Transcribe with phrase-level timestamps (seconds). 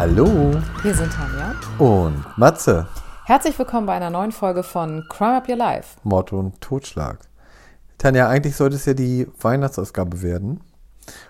[0.00, 1.54] Hallo Wir sind Tanja.
[1.76, 2.88] und Matze,
[3.26, 5.98] Herzlich willkommen bei einer neuen Folge von Crime Up Your Life.
[6.04, 7.18] Mord und Totschlag.
[7.98, 10.60] Tanja, eigentlich sollte es ja die Weihnachtsausgabe werden.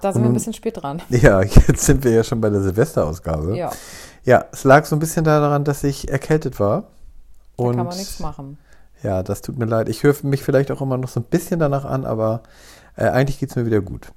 [0.01, 1.03] Da sind wir Und- ein bisschen spät dran.
[1.09, 3.57] Ja, jetzt sind wir ja schon bei der Silvesterausgabe.
[3.57, 3.73] Ja,
[4.23, 6.83] Ja, es lag so ein bisschen daran, dass ich erkältet war.
[7.57, 8.57] da Und kann man nichts machen.
[9.03, 9.89] ja, das tut mir leid.
[9.89, 12.45] Ich höre mich vielleicht auch immer noch so ein bisschen danach an, aber
[12.95, 14.13] äh, eigentlich geht es mir wieder gut.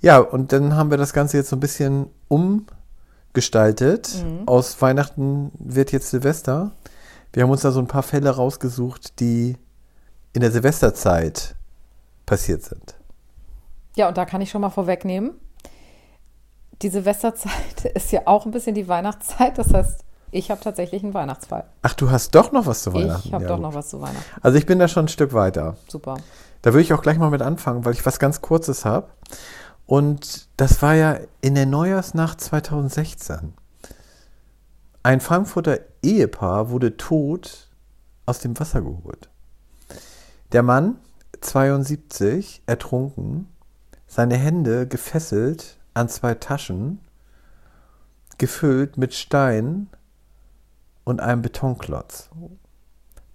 [0.00, 2.06] Ja, und dann haben wir das Ganze jetzt so ein bisschen
[3.42, 4.22] umgestaltet.
[4.24, 4.46] Mhm.
[4.46, 6.72] Aus Weihnachten wird jetzt Silvester.
[7.32, 9.56] Wir haben uns da so ein paar Fälle rausgesucht, die
[10.34, 11.54] in der Silvesterzeit
[12.26, 12.94] passiert sind.
[13.96, 15.32] Ja, und da kann ich schon mal vorwegnehmen.
[16.82, 19.56] Die Silvesterzeit ist ja auch ein bisschen die Weihnachtszeit.
[19.56, 21.64] Das heißt, ich habe tatsächlich einen Weihnachtsfall.
[21.82, 23.28] Ach, du hast doch noch was zu Weihnachten.
[23.28, 23.62] Ich habe Ja, doch gut.
[23.62, 24.24] noch was zu Weihnachten.
[24.42, 25.76] Also ich bin da schon ein Stück weiter.
[25.88, 26.16] Super.
[26.62, 29.08] Da würde ich auch gleich mal mit anfangen, weil ich was ganz Kurzes habe.
[29.92, 33.52] Und das war ja in der Neujahrsnacht 2016.
[35.02, 37.68] Ein Frankfurter Ehepaar wurde tot
[38.24, 39.28] aus dem Wasser geholt.
[40.52, 40.96] Der Mann,
[41.42, 43.48] 72, ertrunken,
[44.06, 46.98] seine Hände gefesselt an zwei Taschen,
[48.38, 49.90] gefüllt mit Stein
[51.04, 52.30] und einem Betonklotz.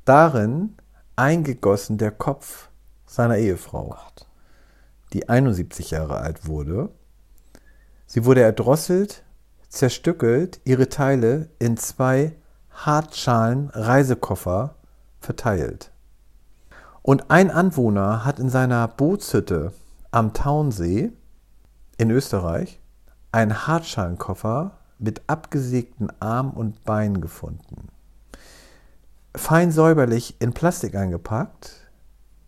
[0.05, 0.75] Darin
[1.15, 2.69] eingegossen der Kopf
[3.05, 4.26] seiner Ehefrau, Gott.
[5.13, 6.89] Die 71 Jahre alt wurde.
[8.05, 9.23] Sie wurde erdrosselt,
[9.69, 12.35] zerstückelt, ihre Teile in zwei
[12.71, 14.75] Hartschalen Reisekoffer
[15.19, 15.91] verteilt.
[17.01, 19.73] Und ein Anwohner hat in seiner Bootshütte
[20.11, 21.11] am Taunsee
[21.97, 22.79] in Österreich
[23.31, 27.89] einen Hartschalenkoffer mit abgesägten Arm und Beinen gefunden.
[29.35, 31.86] Fein säuberlich in Plastik eingepackt,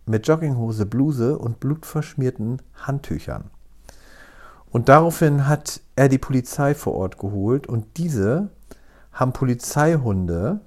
[0.09, 3.51] mit Jogginghose, Bluse und blutverschmierten Handtüchern.
[4.71, 8.49] Und daraufhin hat er die Polizei vor Ort geholt und diese
[9.13, 10.61] haben Polizeihunde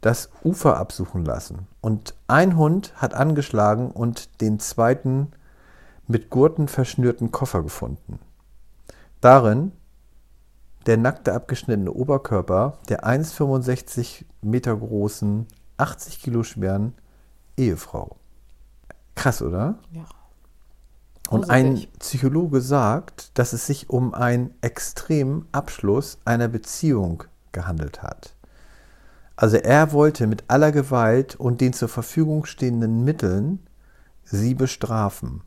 [0.00, 1.66] das Ufer absuchen lassen.
[1.80, 5.32] Und ein Hund hat angeschlagen und den zweiten
[6.06, 8.20] mit Gurten verschnürten Koffer gefunden.
[9.20, 9.72] Darin
[10.86, 15.46] der nackte abgeschnittene Oberkörper der 1,65 Meter großen,
[15.78, 16.92] 80 Kilo schweren
[17.56, 18.18] Ehefrau.
[19.14, 19.78] Krass, oder?
[19.92, 20.04] Ja.
[21.30, 21.86] Und ein.
[21.98, 28.34] Psychologe sagt, dass es sich um einen extremen Abschluss einer Beziehung gehandelt hat.
[29.36, 33.66] Also er wollte mit aller Gewalt und den zur Verfügung stehenden Mitteln
[34.24, 35.42] sie bestrafen.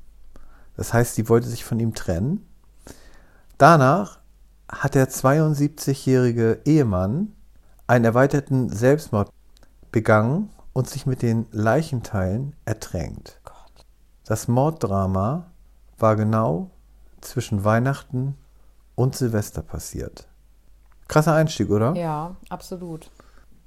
[0.76, 2.46] Das heißt, sie wollte sich von ihm trennen.
[3.58, 4.20] Danach
[4.70, 7.34] hat der 72-jährige Ehemann
[7.88, 9.32] einen erweiterten Selbstmord
[9.92, 13.40] begangen und sich mit den Leichenteilen ertränkt.
[14.28, 15.46] Das Morddrama
[15.98, 16.70] war genau
[17.22, 18.36] zwischen Weihnachten
[18.94, 20.28] und Silvester passiert.
[21.08, 21.96] Krasser Einstieg, oder?
[21.96, 23.10] Ja, absolut.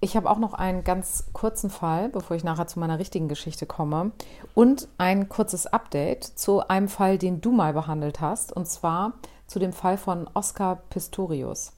[0.00, 3.64] Ich habe auch noch einen ganz kurzen Fall, bevor ich nachher zu meiner richtigen Geschichte
[3.64, 4.12] komme.
[4.52, 8.52] Und ein kurzes Update zu einem Fall, den du mal behandelt hast.
[8.52, 9.14] Und zwar
[9.46, 11.72] zu dem Fall von Oscar Pistorius,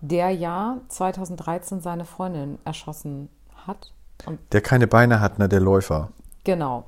[0.00, 3.28] der ja 2013 seine Freundin erschossen
[3.64, 3.92] hat.
[4.50, 6.10] Der keine Beine hat, ne, der Läufer.
[6.42, 6.86] genau,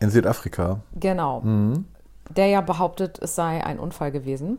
[0.00, 0.80] In Südafrika.
[0.98, 1.42] genau.
[2.30, 4.58] Der ja behauptet, es sei ein Unfall gewesen.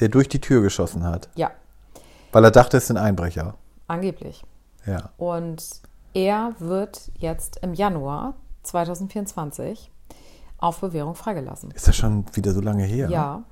[0.00, 1.28] Der durch die Tür geschossen hat.
[1.36, 1.50] Ja,
[2.32, 3.54] Weil er dachte, es sind Einbrecher.
[3.88, 4.42] angeblich.
[4.86, 5.10] Ja.
[5.16, 5.64] Und
[6.14, 9.90] er wird jetzt im Januar 2024
[10.58, 11.70] auf Bewährung freigelassen.
[11.72, 13.08] Ist das schon wieder so lange her?
[13.10, 13.42] Ja,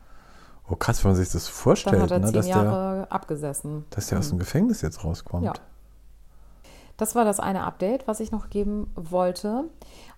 [0.68, 3.06] Oh, krass, wenn man sich das dann vorstellt, hat er ne, zehn dass, der, Jahre
[3.10, 3.84] abgesessen.
[3.90, 5.44] dass der aus dem Gefängnis jetzt rauskommt.
[5.44, 5.52] Ja.
[7.00, 9.64] Das war das eine Update, was ich noch geben wollte.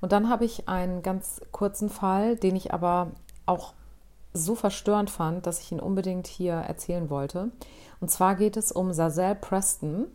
[0.00, 3.12] Und dann habe ich einen ganz kurzen Fall, den ich aber
[3.46, 3.74] auch
[4.34, 7.52] so verstörend fand, dass ich ihn unbedingt hier erzählen wollte.
[8.00, 10.08] Und zwar geht es um Sazelle Preston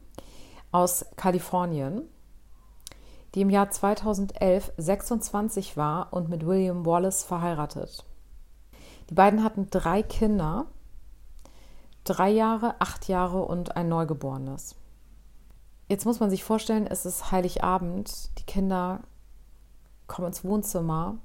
[0.73, 2.01] aus Kalifornien,
[3.34, 8.03] die im Jahr 2011 26 war und mit William Wallace verheiratet.
[9.09, 10.66] Die beiden hatten drei Kinder,
[12.03, 14.75] drei Jahre, acht Jahre und ein Neugeborenes.
[15.87, 18.37] Jetzt muss man sich vorstellen, es ist Heiligabend.
[18.39, 19.01] Die Kinder
[20.07, 21.17] kommen ins Wohnzimmer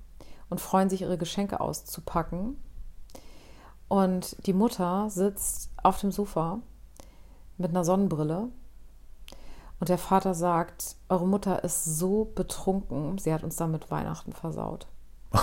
[0.51, 2.57] und freuen sich, ihre Geschenke auszupacken.
[3.89, 6.61] Und die Mutter sitzt auf dem Sofa
[7.59, 8.49] mit einer Sonnenbrille.
[9.81, 14.87] Und der Vater sagt, eure Mutter ist so betrunken, sie hat uns damit Weihnachten versaut.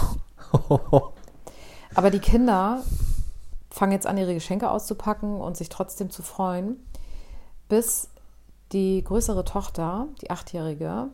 [1.95, 2.83] Aber die Kinder
[3.69, 6.77] fangen jetzt an, ihre Geschenke auszupacken und sich trotzdem zu freuen,
[7.67, 8.09] bis
[8.71, 11.09] die größere Tochter, die Achtjährige,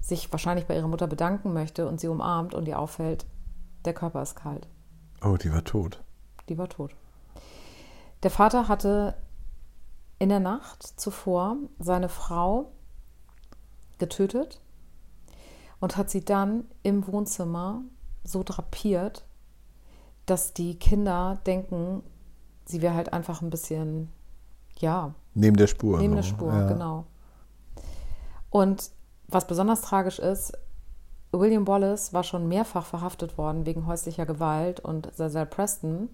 [0.00, 3.26] sich wahrscheinlich bei ihrer Mutter bedanken möchte und sie umarmt und ihr auffällt,
[3.84, 4.68] der Körper ist kalt.
[5.24, 6.02] Oh, die war tot.
[6.48, 6.94] Die war tot.
[8.22, 9.14] Der Vater hatte
[10.18, 12.72] in der Nacht zuvor seine Frau
[13.98, 14.60] getötet
[15.80, 17.82] und hat sie dann im Wohnzimmer
[18.24, 19.24] so drapiert,
[20.24, 22.02] dass die Kinder denken,
[22.64, 24.10] sie wäre halt einfach ein bisschen,
[24.78, 25.14] ja.
[25.36, 25.98] Neben der Spur.
[25.98, 26.16] Neben so.
[26.16, 26.66] der Spur, ja.
[26.66, 27.04] genau.
[28.50, 28.90] Und
[29.28, 30.52] was besonders tragisch ist,
[31.30, 36.08] William Wallace war schon mehrfach verhaftet worden wegen häuslicher Gewalt und Zazel Preston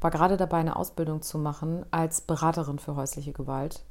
[0.00, 3.84] war gerade dabei, eine Ausbildung zu machen als Beraterin für häusliche Gewalt.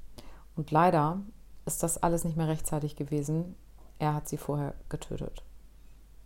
[0.56, 1.22] Und leider
[1.66, 3.56] ist das alles nicht mehr rechtzeitig gewesen.
[3.98, 5.44] Er hat sie vorher getötet.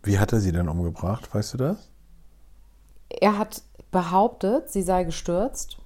[0.02, 1.32] Wie hat er sie denn umgebracht?
[1.32, 1.88] Weißt du das?
[3.08, 5.79] Er hat behauptet, sie sei gestürzt.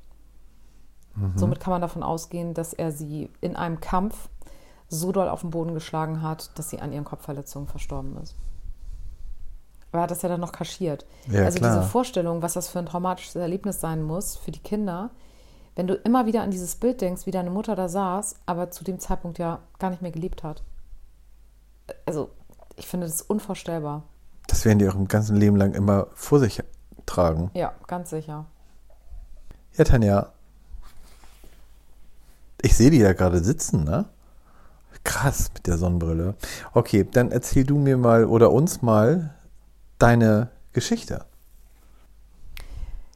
[1.36, 4.28] Somit kann man davon ausgehen, dass er sie in einem Kampf
[4.88, 8.34] so doll auf den Boden geschlagen hat, dass sie an ihren Kopfverletzungen verstorben ist.
[9.90, 11.06] Aber er hat das ja dann noch kaschiert.
[11.28, 11.76] Ja, also klar.
[11.76, 15.10] diese Vorstellung, was das für ein traumatisches Erlebnis sein muss für die Kinder,
[15.76, 18.84] wenn du immer wieder an dieses Bild denkst, wie deine Mutter da saß, aber zu
[18.84, 20.62] dem Zeitpunkt ja gar nicht mehr geliebt hat.
[22.06, 22.30] Also,
[22.76, 24.02] ich finde das unvorstellbar.
[24.48, 26.62] Das werden die auch im ganzen Leben lang immer vor sich
[27.06, 27.50] tragen.
[27.54, 28.46] Ja, ganz sicher.
[29.76, 30.32] Ja, Tanja.
[32.64, 34.06] Ich sehe die ja gerade sitzen, ne?
[35.04, 36.34] Krass mit der Sonnenbrille.
[36.72, 39.34] Okay, dann erzähl du mir mal oder uns mal
[39.98, 41.26] deine Geschichte.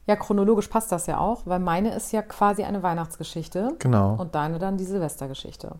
[0.05, 4.13] Ja, chronologisch passt das ja auch, weil meine ist ja quasi eine Weihnachtsgeschichte Genau.
[4.15, 5.71] und deine dann die Silvestergeschichte.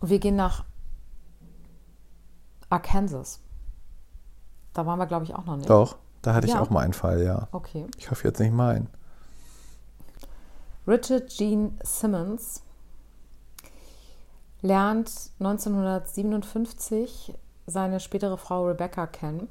[0.00, 0.64] Und wir gehen nach
[2.68, 3.40] Arkansas.
[4.74, 5.70] Da waren wir, glaube ich, auch noch nicht.
[5.70, 6.60] Doch, da hatte ich Ja.
[6.60, 7.48] auch mal einen Fall, ja.
[7.52, 7.86] Okay.
[7.96, 8.88] Ich hoffe jetzt nicht meinen.
[10.86, 12.62] Richard Gene Simmons
[14.62, 17.34] lernt 1957
[17.66, 19.48] seine spätere Frau Rebecca kennen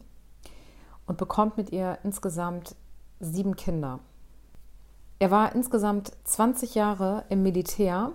[1.05, 2.75] und bekommt mit ihr insgesamt
[3.21, 3.99] sieben Kinder.
[5.19, 8.11] Er war insgesamt 20 Jahre im Militär,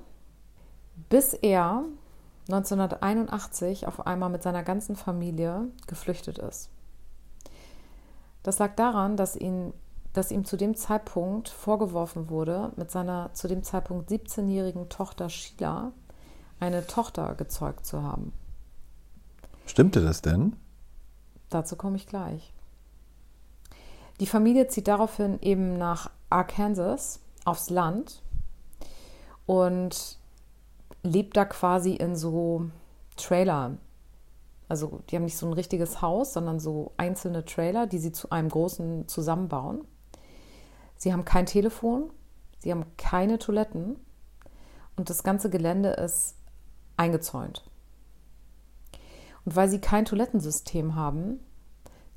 [1.09, 1.85] bis er
[2.49, 6.69] 1981 auf einmal mit seiner ganzen Familie geflüchtet ist.
[8.43, 9.73] Das lag daran, dass, ihn,
[10.17, 15.93] dass ihm zu dem Zeitpunkt vorgeworfen wurde, mit seiner zu dem Zeitpunkt 17-jährigen Tochter Sheila
[16.59, 18.33] eine Tochter gezeugt zu haben.
[19.67, 20.57] Stimmte das denn?
[21.51, 22.55] Dazu komme ich gleich.
[24.21, 28.23] Die Familie zieht daraufhin eben nach Arkansas aufs Land
[29.45, 30.19] und
[31.03, 32.71] lebt da quasi in so
[33.17, 33.77] Trailer.
[34.69, 38.31] Also die haben nicht so ein richtiges Haus, sondern so einzelne Trailer, die sie zu
[38.31, 39.85] einem großen zusammenbauen.
[40.97, 42.11] Sie haben kein Telefon,
[42.59, 43.97] sie haben keine Toiletten
[44.97, 46.37] und das ganze Gelände ist
[46.97, 47.65] eingezäunt.
[49.45, 51.41] Und weil sie kein Toilettensystem haben,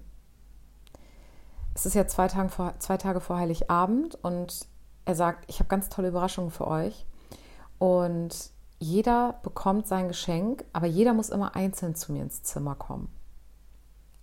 [1.74, 4.68] Es ist ja zwei Tage vor, zwei Tage vor Heiligabend und
[5.06, 7.06] er sagt, ich habe ganz tolle Überraschungen für euch.
[7.78, 8.50] Und
[8.80, 13.10] jeder bekommt sein Geschenk, aber jeder muss immer einzeln zu mir ins Zimmer kommen.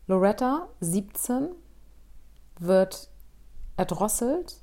[0.07, 1.50] Loretta, 17,
[2.59, 3.09] wird
[3.76, 4.61] erdrosselt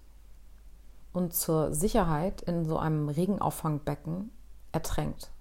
[1.14, 4.32] und zur Sicherheit in so einem Regenauffangbbecken
[4.72, 5.32] ertränkt.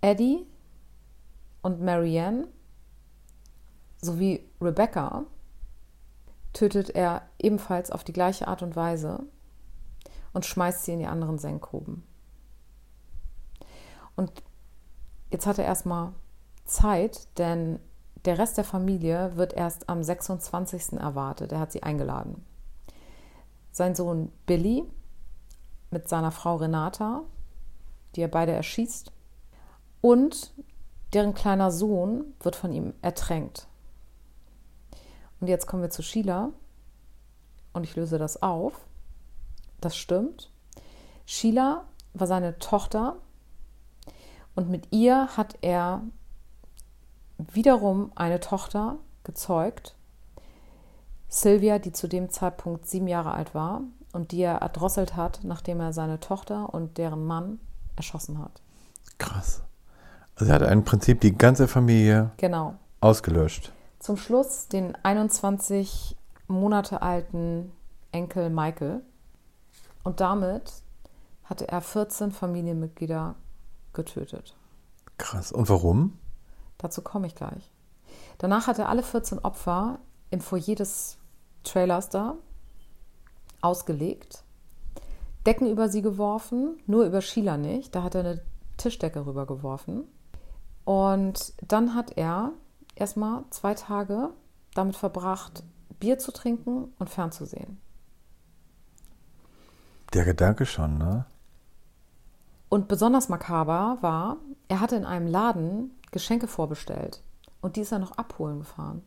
[0.00, 0.46] Eddie
[1.62, 2.48] und Marianne
[4.00, 5.24] sowie Rebecca
[6.52, 9.24] tötet er ebenfalls auf die gleiche Art und Weise.
[10.32, 12.02] und schmeißt sie in die anderen Senkgruben.
[14.16, 14.42] Und
[15.30, 16.12] jetzt hat er erstmal
[16.64, 17.78] Zeit, denn
[18.24, 20.94] der Rest der Familie wird erst am 26.
[20.94, 21.52] erwartet.
[21.52, 22.44] Er hat sie eingeladen.
[23.74, 24.84] Sein Sohn Billy
[25.90, 27.22] mit seiner Frau Renata,
[28.14, 29.10] die er beide erschießt,
[30.00, 30.54] und
[31.12, 33.66] deren kleiner Sohn wird von ihm ertränkt.
[35.40, 36.50] Und jetzt kommen wir zu Sheila
[37.72, 38.86] und ich löse das auf.
[39.80, 40.52] Das stimmt.
[41.26, 43.16] Sheila war seine Tochter
[44.54, 46.04] und mit ihr hat er
[47.38, 49.96] wiederum eine Tochter gezeugt,
[51.34, 55.80] Sylvia, die zu dem Zeitpunkt sieben Jahre alt war und die er erdrosselt hat, nachdem
[55.80, 57.58] er seine Tochter und deren Mann
[57.96, 58.62] erschossen hat.
[59.18, 59.62] Krass.
[60.36, 62.74] Also er hat im Prinzip die ganze Familie genau.
[63.00, 63.72] ausgelöscht.
[63.98, 67.72] Zum Schluss den 21 Monate alten
[68.12, 69.00] Enkel Michael.
[70.04, 70.72] Und damit
[71.42, 73.34] hatte er 14 Familienmitglieder
[73.92, 74.54] getötet.
[75.18, 75.50] Krass.
[75.50, 76.16] Und warum?
[76.78, 77.72] Dazu komme ich gleich.
[78.38, 79.98] Danach hat er alle 14 Opfer
[80.30, 81.18] im Foyer des
[81.64, 82.36] Trailers da
[83.60, 84.44] ausgelegt,
[85.46, 87.94] Decken über sie geworfen, nur über Sheila nicht.
[87.94, 88.40] Da hat er eine
[88.78, 90.04] Tischdecke rübergeworfen.
[90.84, 92.52] Und dann hat er
[92.94, 94.30] erstmal zwei Tage
[94.74, 95.62] damit verbracht,
[96.00, 97.78] Bier zu trinken und fernzusehen.
[100.12, 101.26] Der Gedanke schon, ne?
[102.68, 107.22] Und besonders makaber war, er hatte in einem Laden Geschenke vorbestellt.
[107.60, 109.02] Und die ist er noch abholen gefahren.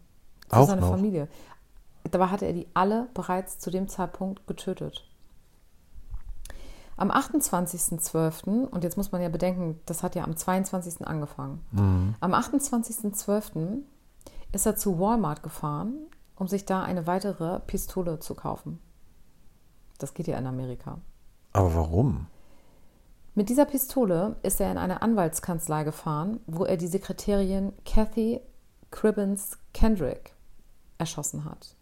[0.50, 0.90] Für Auch seine noch?
[0.92, 1.28] Familie.
[2.12, 5.08] Dabei hatte er die alle bereits zu dem Zeitpunkt getötet.
[6.96, 11.08] Am 28.12., und jetzt muss man ja bedenken, das hat ja am 22.
[11.08, 11.64] angefangen.
[11.72, 12.16] Mhm.
[12.20, 13.84] Am 28.12.
[14.52, 15.94] ist er zu Walmart gefahren,
[16.36, 18.80] um sich da eine weitere Pistole zu kaufen.
[20.00, 21.00] Das geht ja in Amerika.
[21.54, 22.28] Aber warum?
[23.36, 28.42] Mit dieser Pistole ist er in eine Anwaltskanzlei gefahren, wo er die Sekretärin Kathy
[28.90, 30.34] Cribbins Kendrick
[30.98, 31.77] erschossen hat.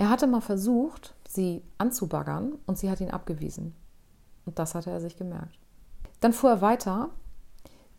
[0.00, 3.74] Er hatte mal versucht, sie anzubaggern und sie hat ihn abgewiesen.
[4.46, 5.58] Und das hatte er sich gemerkt.
[6.20, 7.10] Dann fuhr er weiter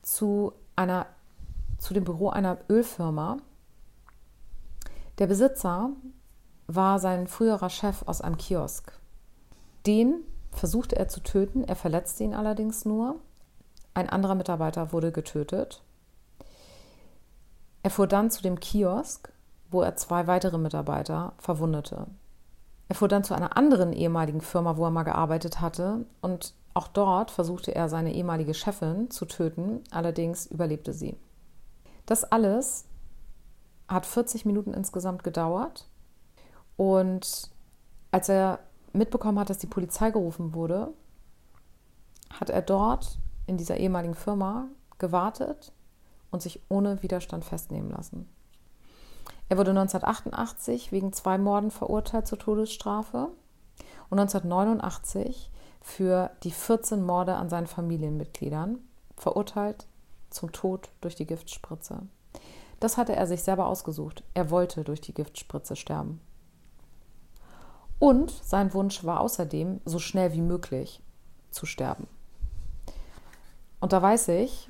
[0.01, 1.05] zu, einer,
[1.77, 3.38] zu dem Büro einer Ölfirma.
[5.20, 5.91] Der Besitzer
[6.65, 8.93] war sein früherer Chef aus einem Kiosk.
[9.86, 13.17] Den versuchte er zu töten, er verletzte ihn allerdings nur.
[13.93, 15.84] Ein anderer Mitarbeiter wurde getötet.
[17.84, 19.31] Er fuhr dann zu dem Kiosk,
[19.71, 22.07] wo er zwei weitere Mitarbeiter verwundete.
[22.89, 26.87] Er fuhr dann zu einer anderen ehemaligen Firma, wo er mal gearbeitet hatte, und auch
[26.87, 31.17] dort versuchte er seine ehemalige Chefin zu töten, allerdings überlebte sie.
[32.05, 32.85] Das alles
[33.87, 35.87] hat 40 Minuten insgesamt gedauert
[36.77, 37.49] und
[38.11, 38.59] als er
[38.93, 40.93] mitbekommen hat, dass die Polizei gerufen wurde,
[42.29, 45.73] hat er dort in dieser ehemaligen Firma gewartet
[46.29, 48.27] und sich ohne Widerstand festnehmen lassen.
[49.51, 53.27] Er wurde 1988 wegen zwei Morden verurteilt zur Todesstrafe
[54.10, 58.79] und 1989 für die 14 Morde an seinen Familienmitgliedern
[59.17, 59.88] verurteilt
[60.29, 62.03] zum Tod durch die Giftspritze.
[62.79, 64.24] Das hatte er sich selber ausgesucht.
[64.36, 66.22] Er wollte durch die Giftspritze sterben.
[68.00, 71.03] Und sein Wunsch war außerdem, so schnell wie möglich
[71.50, 72.08] zu sterben.
[73.81, 74.70] Und da weiß ich,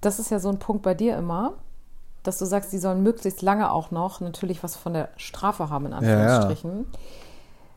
[0.00, 1.58] das ist ja so ein Punkt bei dir immer,
[2.24, 5.86] dass du sagst, sie sollen möglichst lange auch noch natürlich was von der Strafe haben,
[5.86, 6.70] in Anführungsstrichen.
[6.70, 6.98] Ja, ja.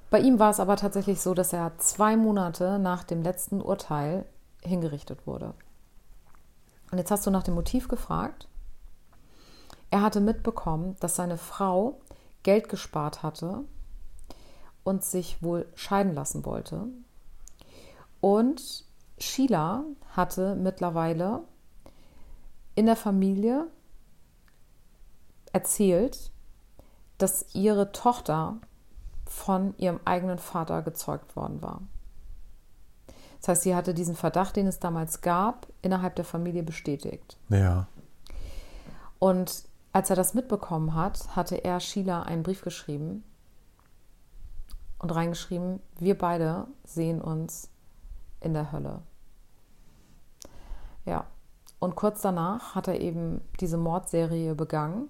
[0.10, 4.26] Bei ihm war es aber tatsächlich so, dass er zwei Monate nach dem letzten Urteil
[4.64, 5.54] hingerichtet wurde.
[6.92, 8.48] Und jetzt hast du nach dem Motiv gefragt.
[9.90, 12.00] Er hatte mitbekommen, dass seine Frau
[12.44, 13.66] Geld gespart hatte
[14.86, 16.88] und sich wohl scheiden lassen wollte.
[18.22, 18.86] Und
[19.18, 19.84] Sheila
[20.16, 21.42] hatte mittlerweile
[22.76, 23.68] in der Familie
[25.54, 26.32] erzählt,
[27.18, 28.58] dass ihre Tochter
[29.26, 31.82] von ihrem eigenen Vater gezeugt worden war.
[33.40, 37.38] Das heißt, sie hatte diesen Verdacht, den es damals gab, innerhalb der Familie bestätigt.
[37.50, 37.88] Ja.
[39.20, 43.24] Und als er das mitbekommen hat, hatte er Sheila einen Brief geschrieben
[45.00, 47.70] und reingeschrieben, wir beide sehen uns
[48.42, 49.02] in der Hölle.
[51.06, 51.26] Ja,
[51.80, 55.10] und kurz danach hat er eben diese Mordserie begangen.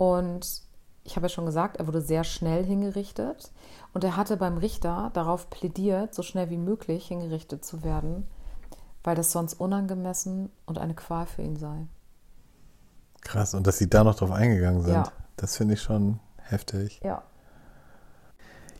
[0.00, 0.62] Und
[1.04, 3.52] ich habe ja schon gesagt, er wurde sehr schnell hingerichtet.
[3.92, 8.26] Und er hatte beim Richter darauf plädiert, so schnell wie möglich hingerichtet zu werden,
[9.04, 11.86] weil das sonst unangemessen und eine Qual für ihn sei.
[13.20, 15.12] Krass, und dass sie da noch drauf eingegangen sind, Ja.
[15.36, 16.98] das finde ich schon heftig.
[17.04, 17.22] Ja.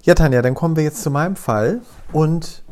[0.02, 1.82] Ja, Tanja, dann kommen wir jetzt zu meinem Fall.
[2.14, 2.64] Und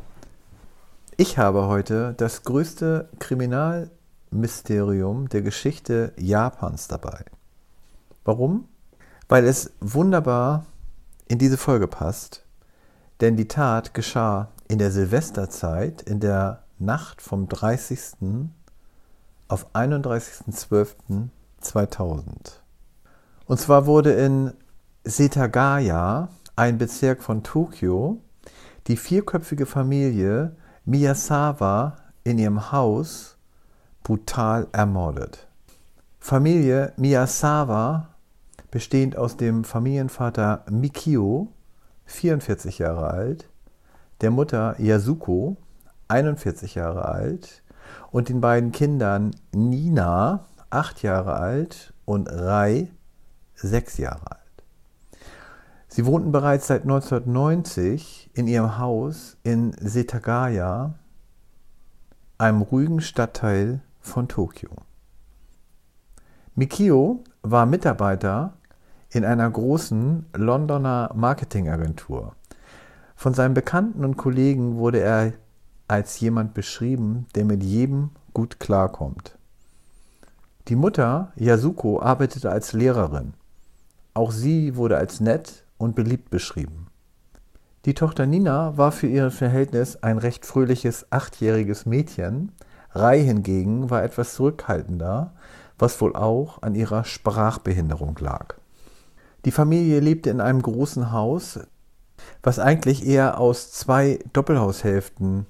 [1.19, 7.27] ich habe heute das größte Kriminalmysterium der Geschichte Japans dabei.
[8.25, 8.69] Warum?
[9.29, 10.65] Weil es wunderbar
[11.29, 12.45] in diese Folge passt.
[13.21, 18.49] Denn die Tat geschah in der Silvesterzeit, in der Nacht vom 30.
[19.49, 22.23] auf 31.12.2000.
[23.47, 24.53] Und zwar wurde in
[25.05, 28.21] Setagaya, ein Bezirk von Tokio,
[28.87, 33.37] die vierköpfige Familie Miyazawa in ihrem Haus
[34.03, 35.48] brutal ermordet.
[36.21, 38.09] Familie Miyazawa,
[38.71, 41.49] bestehend aus dem Familienvater Mikio,
[42.07, 43.49] 44 Jahre alt,
[44.21, 45.57] der Mutter Yasuko,
[46.09, 47.63] 41 Jahre alt,
[48.11, 52.91] und den beiden Kindern Nina, 8 Jahre alt, und Rai,
[53.55, 54.65] 6 Jahre alt.
[55.89, 60.95] Sie wohnten bereits seit 1990 in ihrem Haus in Setagaya,
[62.37, 64.71] einem ruhigen Stadtteil von Tokio.
[66.59, 68.55] Mikio war Mitarbeiter
[69.11, 72.35] in einer großen Londoner Marketingagentur.
[73.15, 75.35] Von seinen Bekannten und Kollegen wurde er
[75.87, 79.39] als jemand beschrieben, der mit jedem gut klarkommt.
[80.67, 83.35] Die Mutter Yasuko arbeitete als Lehrerin.
[84.13, 86.89] Auch sie wurde als nett und beliebt beschrieben.
[87.85, 92.51] Die Tochter Nina war für ihr Verhältnis ein recht fröhliches achtjähriges Mädchen,
[92.93, 95.33] Rai hingegen war etwas zurückhaltender,
[95.79, 98.57] was wohl auch an ihrer Sprachbehinderung lag.
[99.45, 101.61] Die Familie lebte in einem großen Haus,
[102.43, 105.47] was eigentlich eher aus zwei Doppelhaushälften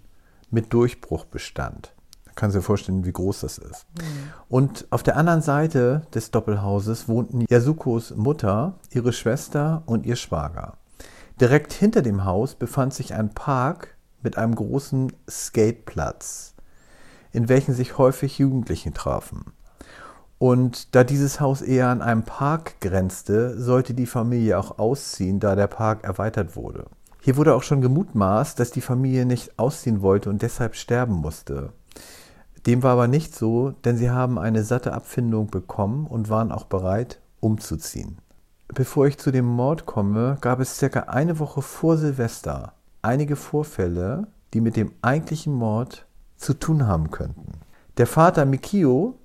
[0.51, 1.95] mit Durchbruch bestand.
[2.27, 3.87] Man kann sich vorstellen, wie groß das ist.
[3.97, 4.05] Mhm.
[4.49, 10.75] Und auf der anderen Seite des Doppelhauses wohnten Yasukos Mutter, ihre Schwester und ihr Schwager.
[11.41, 16.55] Direkt hinter dem Haus befand sich ein Park mit einem großen Skateplatz,
[17.33, 19.53] in welchem sich häufig Jugendliche trafen.
[20.39, 25.57] Und da dieses Haus eher an einem Park grenzte, sollte die Familie auch ausziehen, da
[25.57, 26.87] der Park erweitert wurde.
[27.21, 31.73] Hier wurde auch schon gemutmaßt, dass die Familie nicht ausziehen wollte und deshalb sterben musste.
[32.67, 36.65] Dem war aber nicht so, denn sie haben eine satte Abfindung bekommen und waren auch
[36.65, 38.19] bereit, umzuziehen.
[38.69, 44.27] Bevor ich zu dem Mord komme, gab es circa eine Woche vor Silvester einige Vorfälle,
[44.53, 47.53] die mit dem eigentlichen Mord zu tun haben könnten.
[47.97, 49.19] Der Vater Mikio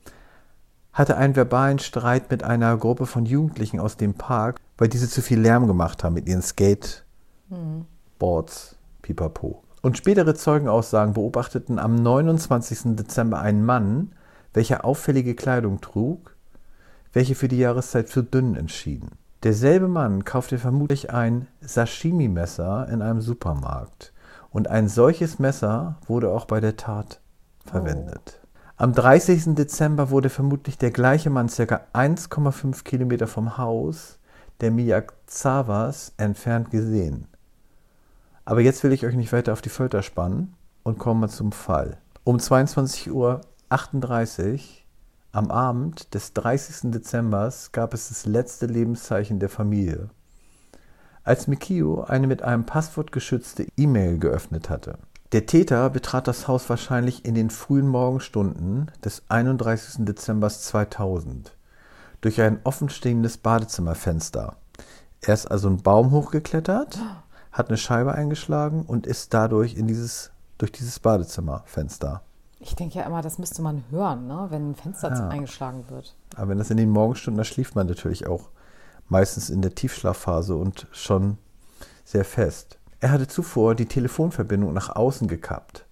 [0.94, 5.22] hatte einen verbalen Streit mit einer Gruppe von Jugendlichen aus dem Park, weil diese zu
[5.22, 9.64] viel Lärm gemacht haben mit ihren Skateboards, pipapo.
[9.82, 12.96] Und spätere Zeugenaussagen beobachteten am 29.
[12.96, 14.14] Dezember einen Mann,
[14.54, 16.36] welcher auffällige Kleidung trug,
[17.12, 19.10] welche für die Jahreszeit zu dünn entschieden.
[19.44, 24.14] Derselbe Mann kaufte vermutlich ein Sashimi-Messer in einem Supermarkt.
[24.52, 27.20] Und ein solches Messer wurde auch bei der Tat
[27.66, 28.40] verwendet.
[28.42, 28.43] Oh.
[28.76, 29.54] Am 30.
[29.54, 31.82] Dezember wurde vermutlich der gleiche Mann ca.
[31.94, 34.18] 1,5 Kilometer vom Haus
[34.62, 37.28] der Miyazawas entfernt gesehen.
[38.46, 41.52] Aber jetzt will ich euch nicht weiter auf die Folter spannen und kommen wir zum
[41.52, 41.98] Fall.
[42.24, 43.42] Um 22.38 Uhr
[45.34, 46.92] am Abend des 30.
[46.92, 50.10] Dezember gab es das letzte Lebenszeichen der Familie.
[51.24, 54.98] Als Mikio eine mit einem Passwort geschützte E-Mail geöffnet hatte.
[55.34, 60.06] Der Täter betrat das Haus wahrscheinlich in den frühen Morgenstunden des 31.
[60.06, 61.58] Dezember 2000
[62.22, 64.58] durch ein offenstehendes Badezimmerfenster.
[65.22, 67.00] Er ist also einen Baum hochgeklettert,
[67.52, 72.22] hat eine Scheibe eingeschlagen und ist dadurch in dieses, durch dieses Badezimmerfenster.
[72.60, 74.46] Ich denke ja immer, das müsste man hören, ne?
[74.52, 75.30] wenn ein Fenster ja.
[75.30, 76.16] eingeschlagen wird.
[76.36, 78.50] Aber wenn das in den Morgenstunden, da schläft man natürlich auch
[79.10, 81.40] meistens in der Tiefschlafphase und schon
[82.06, 82.78] sehr fest.
[83.04, 85.86] Er hatte zuvor die Telefonverbindung nach außen gekappt.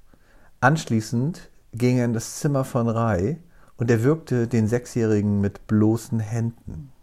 [0.62, 3.38] Anschließend ging er in das Zimmer von Rai
[3.76, 6.94] und er wirkte den Sechsjährigen mit bloßen Händen.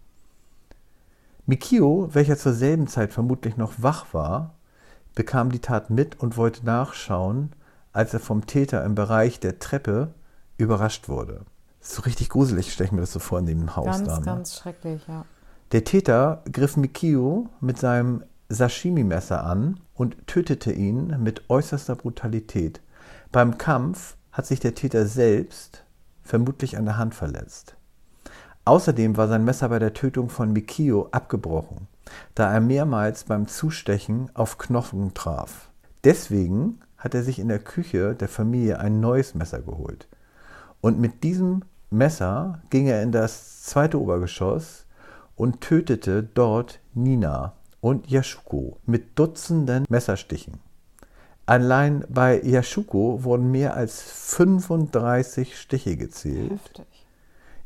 [1.44, 4.54] Mikio, welcher zur selben Zeit vermutlich noch wach war,
[5.14, 7.52] bekam die Tat mit und wollte nachschauen,
[7.92, 10.14] als er vom Täter im Bereich der Treppe
[10.56, 11.42] überrascht wurde.
[11.82, 14.14] So richtig gruselig stelle ich mir das so vor in dem Haus ganz, da.
[14.14, 15.26] Ganz, ganz schrecklich, ja.
[15.72, 22.80] Der Täter griff Mikio mit seinem Sashimi-Messer an und tötete ihn mit äußerster Brutalität.
[23.30, 25.84] Beim Kampf hat sich der Täter selbst
[26.22, 27.76] vermutlich an der Hand verletzt.
[28.64, 31.88] Außerdem war sein Messer bei der Tötung von Mikio abgebrochen,
[32.34, 35.70] da er mehrmals beim Zustechen auf Knochen traf.
[36.04, 40.08] Deswegen hat er sich in der Küche der Familie ein neues Messer geholt.
[40.80, 44.86] Und mit diesem Messer ging er in das zweite Obergeschoss
[45.34, 50.60] und tötete dort Nina und Yashuko mit Dutzenden Messerstichen.
[51.46, 56.52] Allein bei Yashuko wurden mehr als 35 Stiche gezählt.
[56.52, 57.06] Heftig.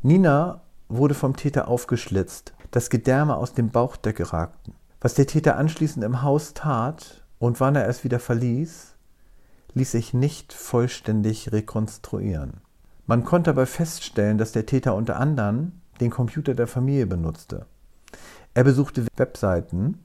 [0.02, 4.74] Nina wurde vom Täter aufgeschlitzt, das Gedärme aus dem Bauchdeckel ragten.
[5.00, 8.94] Was der Täter anschließend im Haus tat und wann er es wieder verließ,
[9.74, 12.60] ließ sich nicht vollständig rekonstruieren.
[13.06, 17.66] Man konnte aber feststellen, dass der Täter unter anderem den Computer der Familie benutzte.
[18.54, 19.98] Er besuchte Webseiten,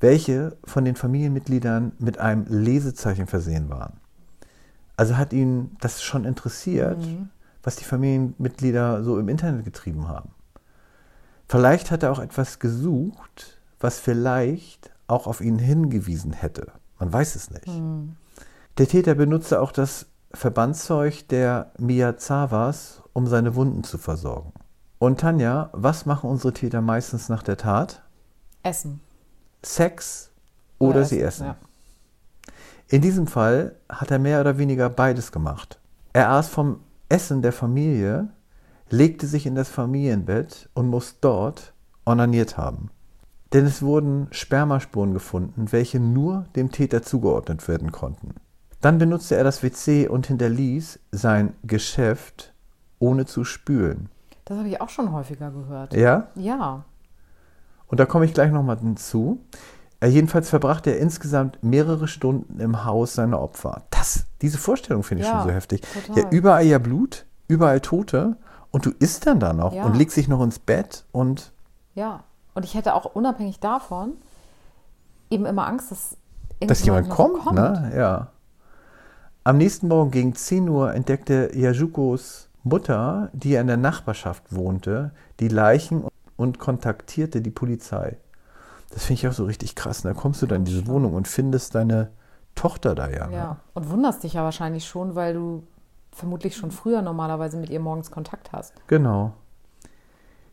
[0.00, 4.00] welche von den Familienmitgliedern mit einem Lesezeichen versehen waren.
[4.96, 6.98] Also hat ihn das schon interessiert,
[7.62, 10.30] was die Familienmitglieder so im Internet getrieben haben.
[11.48, 16.72] Vielleicht hat er auch etwas gesucht, was vielleicht auch auf ihn hingewiesen hätte.
[16.98, 17.68] Man weiß es nicht.
[18.78, 24.52] Der Täter benutzte auch das Verbandszeug der Miyazawas, um seine Wunden zu versorgen.
[25.04, 28.02] Und Tanja, was machen unsere Täter meistens nach der Tat?
[28.62, 29.00] Essen.
[29.62, 30.30] Sex
[30.78, 31.48] oder, sie essen.
[31.48, 31.56] Ja.
[32.88, 35.78] In diesem Fall hat er mehr oder weniger beides gemacht.
[36.14, 38.30] Er aß vom Essen der Familie,
[38.88, 41.74] legte sich in das Familienbett und muss dort
[42.06, 42.88] onaniert haben.
[43.52, 48.36] Denn es wurden Spermaspuren gefunden, welche nur dem Täter zugeordnet werden konnten.
[48.80, 52.54] Dann benutzte er das WC und hinterließ sein Geschäft
[53.00, 54.08] ohne zu spülen.
[54.44, 55.94] Das habe ich auch schon häufiger gehört.
[55.94, 56.28] Ja?
[56.34, 56.84] Ja.
[57.86, 59.40] Und da komme ich gleich nochmal hinzu.
[60.00, 63.82] Er jedenfalls verbrachte er insgesamt mehrere Stunden im Haus seiner Opfer.
[63.90, 65.80] Das, diese Vorstellung finde ich Ja, schon so heftig.
[66.06, 66.24] total.
[66.24, 68.36] Ja, überall ja Blut, überall Tote
[68.70, 69.84] und du isst dann da noch Ja.
[69.84, 71.52] und legst dich noch ins Bett und
[71.94, 72.24] Ja.
[72.54, 74.12] Und ich hätte auch unabhängig davon
[75.30, 76.16] eben immer Angst, dass,
[76.60, 77.92] dass jemand noch kommt, ne?
[77.96, 78.28] Ja.
[79.42, 85.48] Am nächsten Morgen gegen 10 Uhr entdeckte Yajukos Mutter, die in der Nachbarschaft wohnte, die
[85.48, 86.04] Leichen
[86.36, 88.16] und kontaktierte die Polizei.
[88.90, 90.04] Das finde ich auch so richtig krass.
[90.04, 90.14] ne?
[90.14, 92.10] Da kommst du dann in diese Wohnung und findest deine
[92.54, 93.26] Tochter da ja.
[93.26, 93.34] ne?
[93.34, 93.56] Ja.
[93.74, 95.64] Und wunderst dich ja wahrscheinlich schon, weil du
[96.12, 98.72] vermutlich schon früher normalerweise mit ihr morgens Kontakt hast.
[98.86, 99.32] Genau.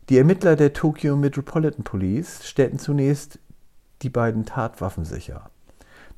[0.08, 3.38] Die Ermittler der Tokyo Metropolitan Police stellten zunächst
[4.02, 5.50] die beiden Tatwaffen sicher.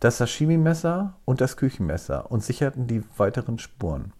[0.00, 4.12] Das Sashimi-Messer und das Küchenmesser und sicherten die weiteren Spuren.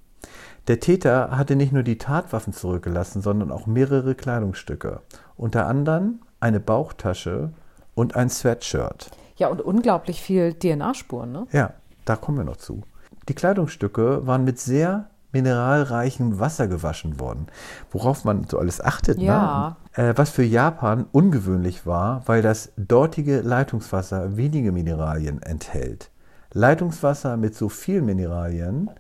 [0.66, 5.00] Der Täter hatte nicht nur die Tatwaffen zurückgelassen, sondern auch mehrere Kleidungsstücke.
[5.36, 7.52] Unter anderem eine Bauchtasche
[7.94, 9.10] und ein Sweatshirt.
[9.36, 11.46] Ja, und unglaublich viel DNA-Spuren, ne?
[11.52, 12.82] Ja, da kommen wir noch zu.
[13.28, 17.48] Die Kleidungsstücke waren mit sehr mineralreichem Wasser gewaschen worden,
[17.90, 19.18] worauf man so alles achtet.
[19.18, 19.76] Ja.
[19.96, 20.04] Ne?
[20.04, 26.10] Äh, was für Japan ungewöhnlich war, weil das dortige Leitungswasser wenige Mineralien enthält.
[26.52, 28.90] Leitungswasser mit so vielen Mineralien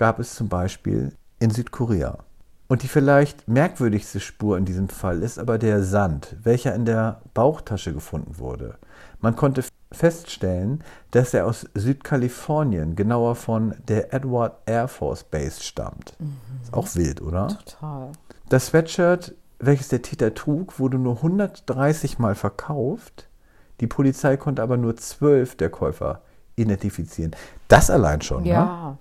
[0.00, 2.20] gab es zum Beispiel in Südkorea.
[2.68, 7.20] Und die vielleicht merkwürdigste Spur in diesem Fall ist aber der Sand, welcher in der
[7.34, 8.78] Bauchtasche gefunden wurde.
[9.20, 16.14] Man konnte feststellen, dass er aus Südkalifornien, genauer von der Edward Air Force Base stammt.
[16.62, 17.48] Ist auch wild, oder?
[17.48, 18.12] Total.
[18.48, 23.28] Das Sweatshirt, welches der Täter trug, wurde nur 130 Mal verkauft.
[23.80, 26.22] Die Polizei konnte aber nur zwölf der Käufer
[26.56, 27.36] identifizieren.
[27.68, 28.96] Das allein schon, ne?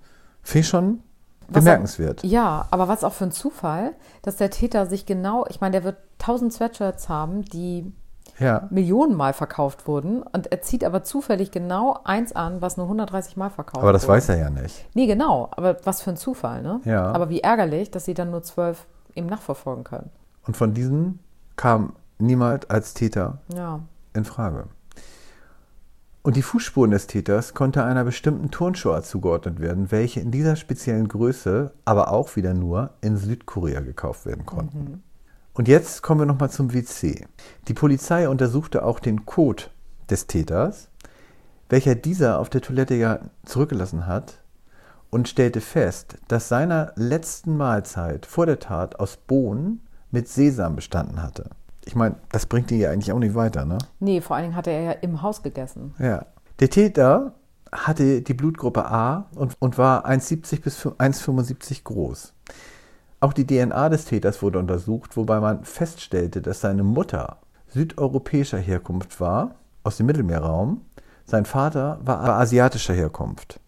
[0.49, 0.51] Ja.
[0.51, 0.99] Finde ich schon
[1.47, 2.19] bemerkenswert.
[2.19, 5.73] Auch, ja, aber was auch für ein Zufall, dass der Täter sich genau, ich meine,
[5.73, 7.91] der wird tausend Sweatshirts haben, die
[8.39, 8.67] Ja.
[8.69, 13.49] Millionenmal verkauft wurden und er zieht aber zufällig genau eins an, was nur 130 Mal
[13.49, 14.13] verkauft Aber das wurde.
[14.13, 14.85] weiß er ja nicht.
[14.93, 16.79] Nee, genau, aber was für ein Zufall, ne?
[16.85, 17.11] Ja.
[17.11, 18.85] Aber wie ärgerlich, dass sie dann nur zwölf
[19.15, 20.09] eben nachverfolgen können.
[20.47, 21.19] Und von diesen
[21.57, 23.81] kam niemand als Täter Ja.
[24.13, 24.65] in Frage.
[26.21, 31.07] Und die Fußspuren des Täters konnte einer bestimmten Turnschuhe zugeordnet werden, welche in dieser speziellen
[31.07, 35.01] Größe, aber auch wieder nur in Südkorea gekauft werden konnten.
[35.53, 37.25] Und jetzt kommen wir nochmal zum WC.
[37.67, 39.63] Die Polizei untersuchte auch den Code
[40.09, 40.89] des Täters,
[41.69, 44.43] welcher dieser auf der Toilette ja zurückgelassen hat,
[45.11, 51.23] und stellte fest, dass seiner letzten Mahlzeit vor der Tat aus Bohnen mit Sesam bestanden
[51.23, 51.49] hatte.
[51.85, 53.77] Ich meine, das bringt ihn ja eigentlich auch nicht weiter, ne?
[53.99, 55.93] Nee, vor allen Dingen hat er ja im Haus gegessen.
[55.99, 56.25] Ja.
[56.59, 57.33] Der Täter
[57.71, 62.33] hatte die Blutgruppe A und, und war 1,70 bis 1,75 groß.
[63.21, 67.37] Auch die DNA des Täters wurde untersucht, wobei man feststellte, dass seine Mutter
[67.67, 70.81] südeuropäischer Herkunft war, aus dem Mittelmeerraum.
[71.25, 73.59] Sein Vater war aber asiatischer Herkunft.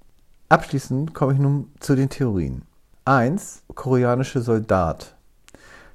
[0.50, 2.64] Abschließend komme ich nun zu den Theorien.
[3.06, 3.64] 1.
[3.74, 5.16] Koreanische Soldat.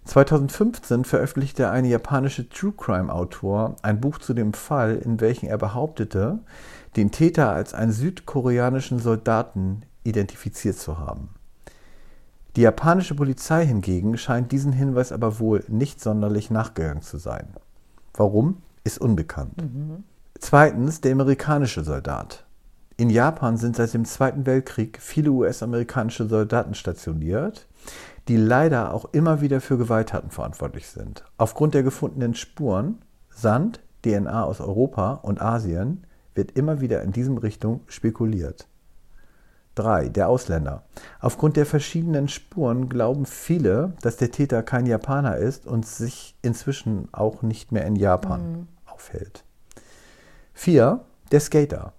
[0.06, 5.58] 2015 veröffentlichte eine japanische True Crime Autor ein Buch zu dem Fall, in welchem er
[5.58, 6.38] behauptete,
[6.96, 11.30] den Täter als einen südkoreanischen Soldaten identifiziert zu haben.
[12.54, 17.48] Die japanische Polizei hingegen scheint diesen Hinweis aber wohl nicht sonderlich nachgegangen zu sein.
[18.14, 18.62] Warum?
[18.84, 19.54] ist unbekannt.
[20.38, 22.46] Zweitens der amerikanische Soldat.
[22.96, 27.66] In Japan sind seit dem Zweiten Weltkrieg viele US-amerikanische Soldaten stationiert,
[28.28, 31.24] die leider auch immer wieder für Gewalttaten verantwortlich sind.
[31.38, 37.38] Aufgrund der gefundenen Spuren, Sand, DNA aus Europa und Asien, wird immer wieder in diesem
[37.38, 38.68] Richtung spekuliert.
[39.76, 40.08] 3.
[40.08, 40.84] Der Ausländer.
[41.20, 47.08] Aufgrund der verschiedenen Spuren glauben viele, dass der Täter kein Japaner ist und sich inzwischen
[47.12, 49.44] auch nicht mehr in Japan aufhält.
[50.54, 51.00] 4.
[51.30, 51.92] Der Skater.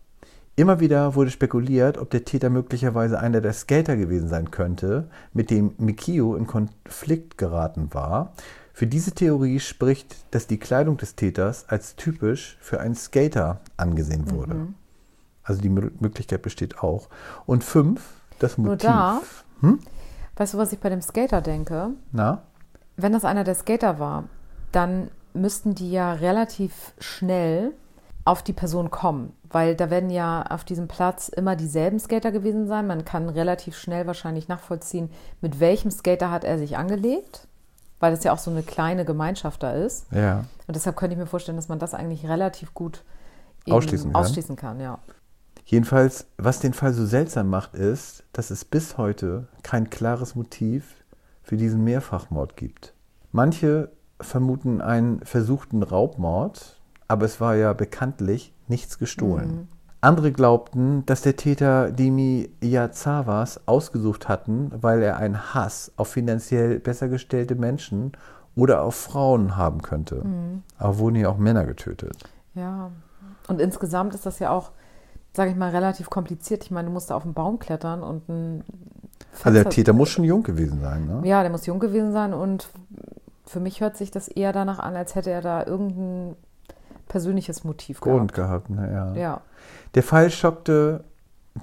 [0.59, 5.51] Immer wieder wurde spekuliert, ob der Täter möglicherweise einer der Skater gewesen sein könnte, mit
[5.51, 8.33] dem Mikio in Konflikt geraten war.
[8.73, 14.31] Für diese Theorie spricht, dass die Kleidung des Täters als typisch für einen Skater angesehen
[14.31, 14.55] wurde.
[15.43, 17.07] Also die Mö- Möglichkeit besteht auch.
[17.45, 18.01] Und 5.
[18.39, 18.87] Das Nur Motiv.
[18.89, 19.21] da,
[20.37, 21.91] weißt du, was ich bei dem Skater denke?
[22.11, 22.41] Na?
[22.95, 24.23] Wenn das einer der Skater war,
[24.71, 27.73] dann müssten die ja relativ schnell
[28.27, 32.67] auf die Person kommen, weil da werden ja auf diesem Platz immer dieselben Skater gewesen
[32.67, 32.85] sein.
[32.85, 35.09] Man kann relativ schnell wahrscheinlich nachvollziehen,
[35.39, 37.47] mit welchem Skater hat er sich angelegt,
[38.01, 40.11] weil das ja auch so eine kleine Gemeinschaft da ist.
[40.11, 40.43] Ja.
[40.67, 43.05] Und deshalb könnte ich mir vorstellen, dass man das eigentlich relativ gut
[43.69, 44.21] Ausschließen kann.
[44.21, 44.99] ausschließen kann ja.
[45.65, 51.05] Jedenfalls, was den Fall so seltsam macht, ist, dass es bis heute kein klares Motiv
[51.43, 52.93] für diesen Mehrfachmord gibt.
[53.31, 56.76] Manche vermuten einen versuchten Raubmord,
[57.07, 59.67] aber es war ja bekanntlich nichts gestohlen.
[60.01, 66.79] Andere glaubten, dass der Täter Dimi Yazawas ausgesucht hatten, weil er einen Hass auf finanziell
[66.79, 68.11] besser gestellte Menschen
[68.55, 70.23] oder auf Frauen haben könnte.
[70.77, 72.23] Aber wurden ja auch Männer getötet.
[72.53, 72.91] Ja.
[73.47, 74.71] Und insgesamt ist das ja auch,
[75.33, 76.63] sage ich mal, relativ kompliziert.
[76.63, 78.63] Ich meine, du musst da auf den Baum klettern und ein
[79.43, 81.21] Also der Fenster- Täter muss schon jung gewesen sein, ne?
[81.23, 82.69] Ja, der muss jung gewesen sein und
[83.45, 86.35] für mich hört sich das eher danach an, als hätte er da irgendein
[87.07, 88.67] persönliches Motiv Grund gehabt.
[88.67, 89.15] gehabt, naja.
[89.15, 89.41] Ja.
[89.95, 91.03] Der Fall schockte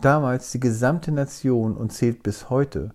[0.00, 2.90] damals die gesamte Nation und zählt bis heute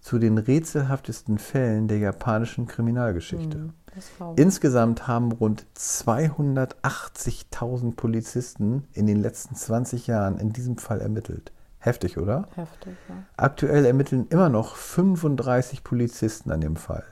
[0.00, 3.70] zu den rätselhaftesten Fällen der japanischen Kriminalgeschichte.
[3.96, 4.04] Ich.
[4.36, 11.50] Insgesamt haben rund 280.000 Polizisten in den letzten 20 Jahren in diesem Fall ermittelt.
[11.80, 12.48] Heftig, oder?
[12.54, 13.16] Heftig, ja.
[13.36, 17.04] Aktuell ermitteln immer noch 35 Polizisten an dem Fall.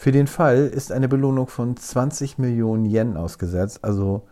[0.00, 3.80] Für den Fall ist eine Belohnung von 20 Millionen Yen ausgesetzt.
[3.84, 4.26] Also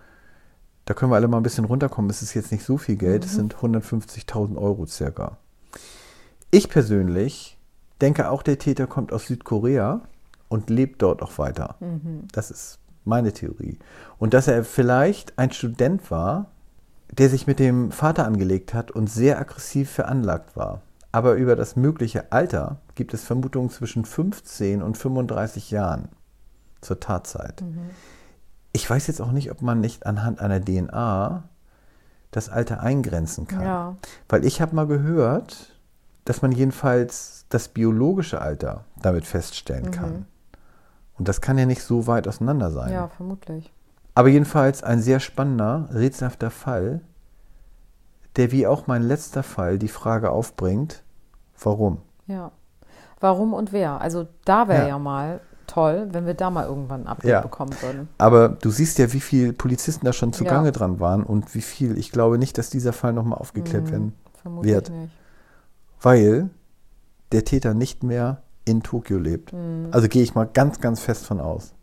[0.86, 2.10] da können wir alle mal ein bisschen runterkommen.
[2.10, 5.36] Es ist jetzt nicht so viel Geld, es sind 150.000 Euro circa.
[6.50, 7.58] Ich persönlich
[8.00, 10.00] denke auch, der Täter kommt aus Südkorea
[10.48, 11.76] und lebt dort auch weiter.
[12.32, 13.78] Das ist meine Theorie.
[14.16, 16.46] Und dass er vielleicht ein Student war,
[17.12, 20.80] der sich mit dem Vater angelegt hat und sehr aggressiv veranlagt war.
[21.12, 26.08] Aber über das mögliche Alter gibt es Vermutungen zwischen 15 und 35 Jahren
[26.80, 27.62] zur Tatzeit.
[28.72, 31.44] Ich weiß jetzt auch nicht, ob man nicht anhand einer DNA
[32.32, 33.62] das Alter eingrenzen kann.
[33.62, 33.96] Ja.
[34.28, 35.78] Weil ich habe mal gehört,
[36.24, 40.26] dass man jedenfalls das biologische Alter damit feststellen kann.
[41.16, 42.92] Und das kann ja nicht so weit auseinander sein.
[42.92, 43.72] ja, vermutlich.
[44.16, 47.00] Aber jedenfalls ein sehr spannender, rätselhafter Fall,
[48.34, 51.04] der wie auch mein letzter Fall die Frage aufbringt,
[51.62, 51.98] warum?
[52.26, 52.50] Ja.
[53.20, 54.00] Warum und wer?
[54.00, 54.88] Also da wäre Ja.
[54.88, 54.98] ja.
[54.98, 57.40] mal toll, wenn wir da mal irgendwann ein Update Ja.
[57.42, 58.08] bekommen würden.
[58.18, 60.38] Aber du siehst ja, wie viele Polizisten da schon Ja.
[60.38, 61.98] zugange dran waren und wie viel.
[61.98, 64.90] Ich glaube nicht, dass dieser Fall nochmal aufgeklärt werden, Vermutlich Wird.
[64.90, 65.12] nicht.
[66.00, 66.48] weil
[67.32, 69.52] der Täter nicht mehr in Tokio lebt.
[69.52, 69.88] Mhm.
[69.90, 71.74] Also gehe ich mal ganz, ganz fest von aus.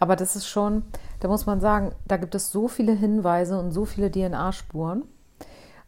[0.00, 0.82] Aber das ist schon,
[1.20, 5.04] da muss man sagen, da gibt es so viele Hinweise und so viele DNA-Spuren.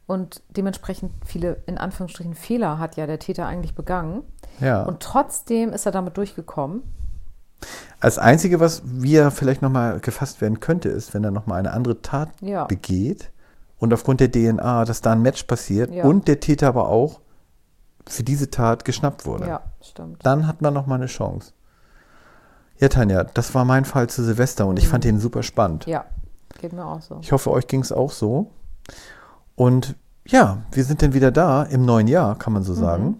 [0.06, 4.22] Und dementsprechend viele, in Anführungsstrichen, Fehler hat ja der Täter eigentlich begangen.
[4.60, 4.82] Ja.
[4.82, 6.82] Und trotzdem ist er damit durchgekommen.
[8.00, 12.02] Als Einzige, was wir vielleicht nochmal gefasst werden könnte, ist, wenn er nochmal eine andere
[12.02, 12.64] Tat Ja.
[12.64, 13.30] begeht
[13.78, 16.04] und aufgrund der DNA, dass da ein Match passiert Ja.
[16.04, 17.20] und der Täter aber auch
[18.06, 19.46] für diese Tat geschnappt wurde.
[19.46, 20.18] Ja, stimmt.
[20.26, 21.52] Dann hat man nochmal eine Chance.
[22.78, 25.86] Ja, Tanja, das war mein Fall zu Silvester und ich fand den super spannend.
[25.86, 25.92] Mhm.
[25.92, 26.04] Ja,
[26.60, 27.18] geht mir auch so.
[27.22, 28.50] Ich hoffe, euch ging es auch so.
[29.56, 33.18] Und ja, wir sind dann wieder da im neuen Jahr, kann man so sagen.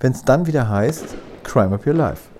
[0.00, 1.04] Wenn es dann wieder heißt,
[1.42, 2.35] Crime Up Your Life.